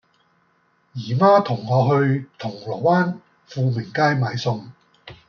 [0.95, 4.69] 姨媽同我去銅鑼灣富明街買餸